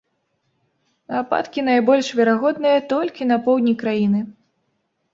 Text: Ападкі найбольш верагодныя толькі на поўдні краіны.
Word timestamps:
Ападкі 1.19 1.59
найбольш 1.69 2.11
верагодныя 2.21 2.77
толькі 2.97 3.31
на 3.31 3.41
поўдні 3.47 3.79
краіны. 3.87 4.29